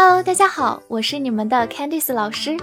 [0.00, 2.56] Hello，大家好，我是你们的 Candice 老师，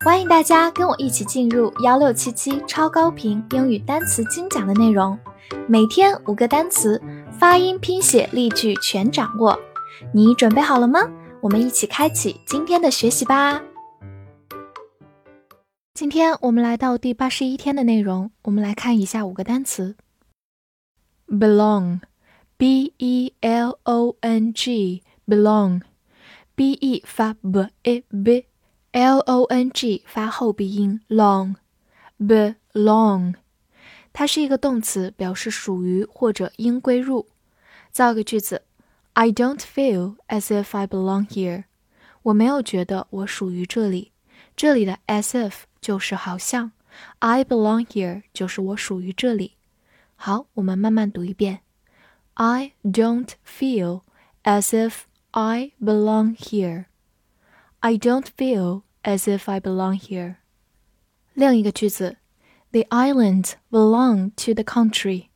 [0.00, 5.16] 欢迎大家跟我一起进入幺六七七超高频英语单词精讲的内容，
[5.68, 7.00] 每天五个单词，
[7.38, 9.56] 发音、拼写、例句全掌握，
[10.12, 11.08] 你准备好了吗？
[11.40, 13.62] 我们一起开启今天的学习吧。
[15.94, 19.94] 今天我们来到第八十一天的内容，我们来看一下五个单词
[21.28, 25.82] ：belong，b e l o n g，belong。
[26.59, 33.35] b e 发 b e b，l o n g 发后鼻音 long，belong，
[34.13, 37.27] 它是一个动词，表示属于或者应归入。
[37.91, 38.63] 造个句子：
[39.13, 41.65] I don't feel as if I belong here。
[42.23, 44.11] 我没有觉得我属于这里。
[44.55, 46.71] 这里的 as if 就是好像，
[47.19, 49.53] I belong here 就是我属于这里。
[50.15, 51.59] 好，我们慢慢读一遍：
[52.35, 54.01] I don't feel
[54.43, 55.01] as if
[55.31, 56.85] I belong here.
[57.79, 60.37] I don't feel as if I belong here.
[61.33, 62.17] 另一个句子，
[62.71, 65.27] The islands belong to the country.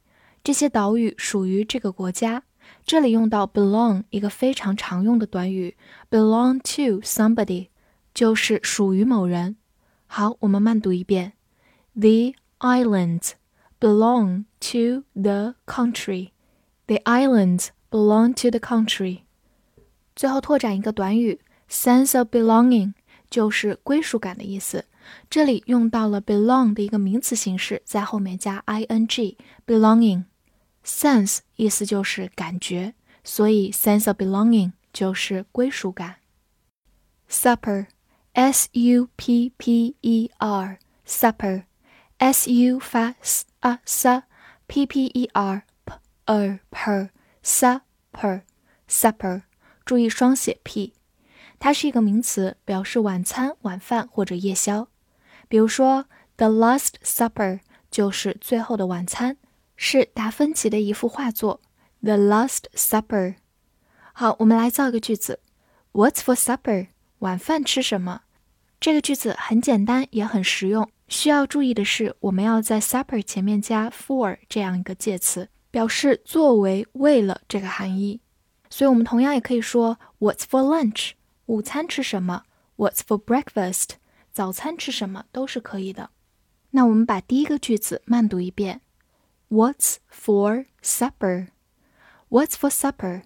[0.44, 2.44] 这些岛屿属于这个国家。
[2.86, 5.76] 这里用到 belong 一个非常常用的短语，
[6.10, 7.68] belong to somebody，
[8.14, 9.58] 就是属于某人。
[10.08, 11.34] 好，我们慢读一遍：
[11.94, 13.32] The islands
[13.80, 16.32] belong to the country.
[16.88, 19.22] The islands belong to the country.
[20.17, 22.95] 最后拓展一个短语，sense of belonging，
[23.29, 24.85] 就是归属感的意思。
[25.29, 30.25] 这里用到了 belong 的一个名词形式，在后面加 ing，belonging。
[30.85, 36.17] sense 意思就是感觉，所以 sense of belonging 就是归属感。
[37.29, 45.95] supper，s u p p e r，supper，s u 发 s a s，p p e r p
[46.27, 47.11] e r
[47.43, 49.43] supper，supper。
[49.85, 50.95] 注意双写 p，
[51.59, 54.89] 它是一个名词，表示晚餐、晚饭或者夜宵。
[55.49, 57.61] 比如说，The Last Supper
[57.91, 59.37] 就是最后的晚餐，
[59.77, 61.61] 是达芬奇的一幅画作。
[62.03, 63.37] The Last Supper。
[64.13, 65.41] 好，我们来造个句子
[65.93, 66.89] ：What's for supper？
[67.19, 68.23] 晚饭吃什么？
[68.81, 70.89] 这个句子很简单，也很实用。
[71.09, 78.21] 需要注意的是，我们要在 supper 前面加 for 这样一个介词，表示作为、为了这个含义。
[78.75, 81.13] 所以，我们同样也可以说 What's for lunch？
[81.47, 82.43] 午餐吃什么
[82.77, 83.91] ？What's for breakfast？
[84.33, 86.11] 早餐吃什么都是可以的。
[86.71, 88.81] 那我们把第一个句子慢读一遍
[89.49, 93.23] ：What's for supper？What's for supper？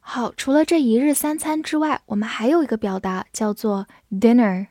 [0.00, 4.66] 好，除了这一日三餐之外，我们还有一个表达叫做 dinner，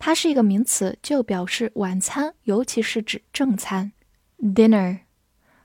[0.00, 3.92] 它是一个名词，就表示晚餐，尤其是指正餐。
[4.40, 5.02] dinner。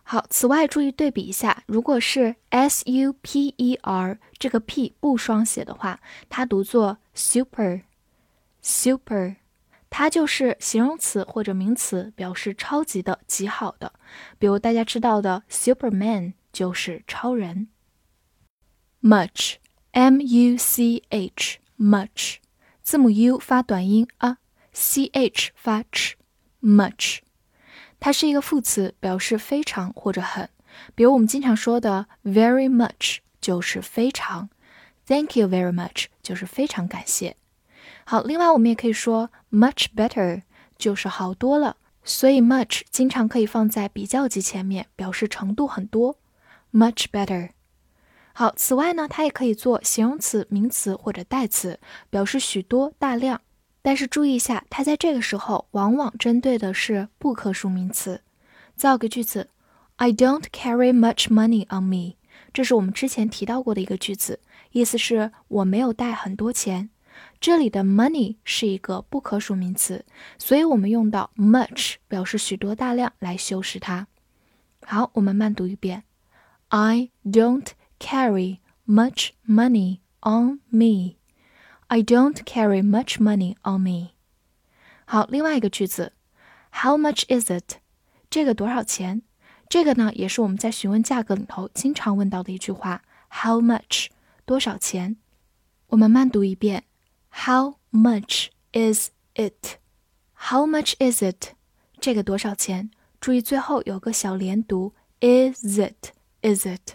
[0.07, 5.99] 好，此外注意对比一下，如果是 s u p e r 这个 p 不双写的话，
[6.29, 9.37] 它读作 super，super，
[9.89, 13.93] 它就是形容词或者名词，表示超级的、极好的。
[14.37, 17.69] 比如大家知道的 Superman 就是超人。
[19.01, 22.35] much，m u c h，much，
[22.83, 27.24] 字母 u 发短音 a，c h 发 ch，much。
[28.05, 30.47] 它是一个副词，表示非常或者很。
[30.93, 34.47] 比如我们经常说的 very much 就是非常
[35.07, 37.35] ，thank you very much 就是非常感谢。
[38.03, 40.43] 好，另外我们也可以说 much better
[40.77, 41.77] 就是好多了。
[42.03, 46.15] 所以 much 经常可以放在比较级前面，表示程度很多
[46.71, 47.49] ，much better。
[48.33, 51.79] 好，此外呢，它也可以做形容词、名词或者代词，
[52.11, 53.41] 表示许多、大量。
[53.85, 58.23] 但是注意一下，它在这个时候往往针对的是不可数名词。
[58.75, 59.51] 造个句子
[59.97, 62.15] ：I don't carry much money on me。
[62.51, 64.39] 这是我们之前提到过的一个句子，
[64.71, 66.89] 意思是我没有带很多钱。
[67.39, 70.03] 这里的 money 是一个不可数名词，
[70.39, 74.07] 所以我们用到 much 表示许多、大量来修饰它。
[74.81, 76.01] 好，我们慢读一遍
[76.69, 77.67] ：I don't
[77.99, 78.57] carry
[78.87, 81.17] much money on me。
[81.88, 84.10] I don't carry much money on me。
[85.04, 86.12] 好，另外一个句子，
[86.72, 87.78] How much is it？
[88.30, 89.22] 这个多少钱？
[89.68, 93.02] 这个呢，也是我们在询问价格里头经常问到的一句话。
[93.28, 94.08] How much？
[94.44, 95.16] 多少钱？
[95.88, 96.84] 我们慢读一遍，
[97.30, 101.54] How much is it？How much is it？
[102.00, 102.90] 这个多少钱？
[103.20, 106.94] 注意最后有个小连读，Is it？Is it？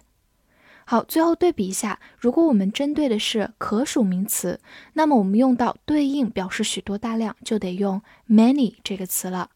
[0.90, 4.58] 好，最后对比一下，如果我们针对的是可数名词，
[4.94, 9.50] 那么我们用到对应表示许多、大量，就得用 many 这个词了。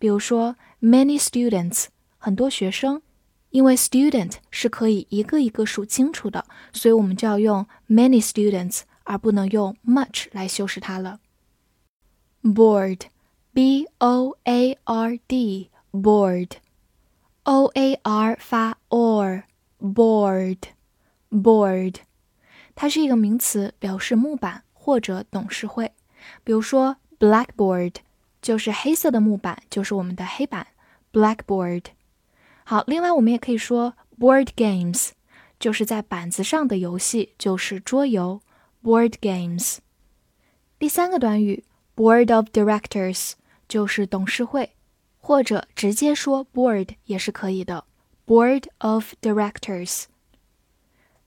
[0.00, 1.84] 比如说，many students
[2.18, 3.02] 很多学生，
[3.50, 11.20] 因为 student 是可以一个一个数清楚的，所以我们就要用 many students 而不能用 much 来修饰它了。
[12.42, 16.50] board，b o a r d，board，o
[17.74, 19.44] a r 发 or。
[19.82, 20.58] Board.
[21.30, 21.96] Board，
[22.74, 25.92] 它是一个名词，表示木板或者董事会。
[26.44, 27.94] 比如说 blackboard
[28.42, 30.66] 就是黑色的木板，就是我们的黑板
[31.12, 31.84] blackboard。
[32.64, 35.10] 好，另外我们也可以说 board games，
[35.58, 38.40] 就是在板子上的游戏，就是桌游
[38.82, 39.78] board games。
[40.78, 41.64] 第三个短语。
[41.96, 43.32] Board of Directors
[43.68, 44.70] 就是董事会，
[45.18, 47.84] 或者直接说 Board 也是可以的。
[48.26, 50.04] Board of Directors。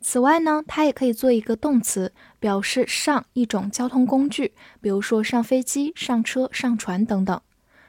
[0.03, 7.41] 此外呢，它也可以做一个动词，表示上一种交通工具，比如说上飞机、上车、上船等等。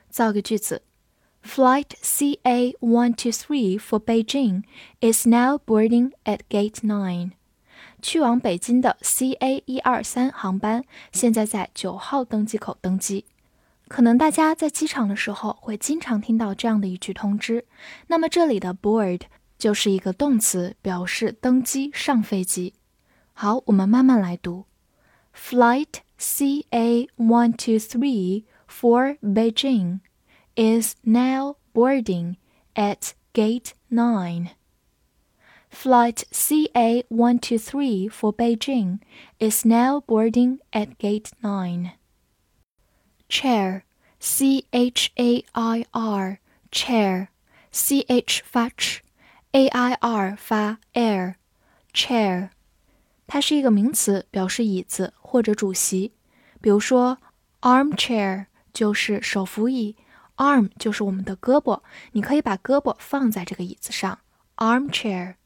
[0.09, 0.83] 造个句子
[1.45, 4.63] ：Flight CA one two three for Beijing
[5.01, 7.33] is now boarding at Gate Nine.
[8.01, 13.25] 去往北京的 CA 一二三航班现在在九号登机口登机。
[13.89, 17.67] 可能大家在机场的时候会经常听到这样的一句通知。
[18.07, 19.23] 那么这里的 board
[19.58, 22.74] 就是一个动词，表示登机上飞机。
[23.34, 24.66] 好，我们慢慢来读。
[25.34, 30.00] Flight CA one two three for Beijing
[30.56, 32.36] is now boarding
[32.74, 34.50] at gate nine.
[35.72, 39.00] Flight CA123 for Beijing
[39.38, 41.92] is now boarding at gate 9.
[43.30, 43.84] Chair,
[44.20, 46.40] C H A I R,
[46.72, 47.28] chair,
[47.72, 48.70] C H 发
[49.55, 51.37] a i r 发 air,
[51.93, 52.49] chair，
[53.29, 56.11] 它是一个名词，表示椅子或者主席。
[56.61, 57.19] 比如说
[57.61, 59.95] ，armchair 就是手扶椅
[60.39, 64.19] ，arm 就是我们的胳膊，你可以把胳膊放在这个椅子上
[64.57, 65.37] ，armchair。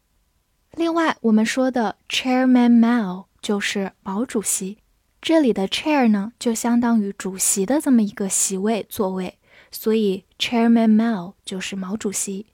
[0.73, 4.79] 另外，我们说的 Chairman Mao 就是毛主席。
[5.21, 9.37] 这里的 chair 呢，就相当于主席的这么一个席位座位，
[9.71, 12.47] 所以 Chairman Mao 就是毛主席。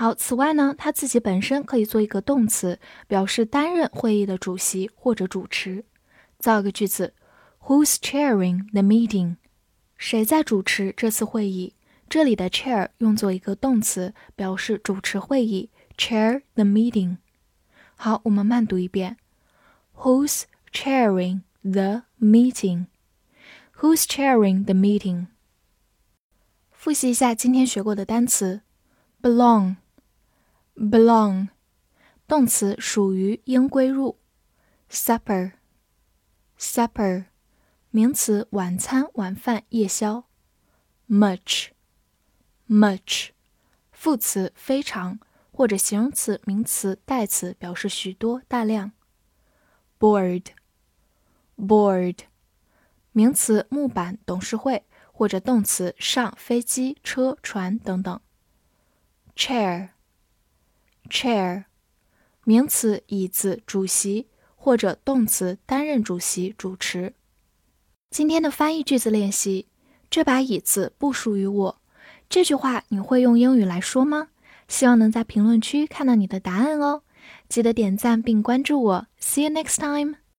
[0.00, 5.84] 好，此外呢，它自己本身可以做一个动词，表示担任会议的主席或者主持。
[6.38, 7.12] 造一个句子
[7.66, 9.36] ：Who's chairing the meeting？
[9.98, 11.74] 谁在主持这次会议？
[12.08, 15.68] 这里的 chair 用作一个动词，表示主持会议。
[15.98, 17.18] Chair the meeting。
[17.94, 19.18] 好，我们慢读一遍。
[19.96, 22.86] Who's chairing the meeting?
[23.76, 25.26] Who's chairing the meeting?
[26.70, 28.62] 复习一下今天学过的单词
[29.20, 29.76] ：belong,
[30.80, 31.48] belong，
[32.26, 34.18] 动词属于应归入
[34.90, 35.52] ；supper,
[36.58, 37.26] supper，
[37.90, 40.24] 名词晚餐、晚饭、夜宵
[41.08, 41.68] ；much,
[42.66, 43.28] much，
[43.92, 45.20] 副词非常。
[45.52, 48.92] 或者形容词、名词、代词表示许多、大量。
[49.98, 52.20] board，board，
[53.12, 58.18] 名词木板、董事会，或者动词上飞机、车、船等等
[59.36, 59.90] ；chair。
[61.10, 61.64] Chair，
[62.44, 67.12] 名词椅子、主席，或者动词担任主席、主持。
[68.10, 69.66] 今天的翻译句子练习：
[70.08, 71.80] 这把椅子不属于我。
[72.28, 74.28] 这句话你会用英语来说吗？
[74.68, 77.02] 希望能在评论区看到你的答案哦！
[77.48, 79.06] 记得点赞并关注我。
[79.20, 80.20] See you next time.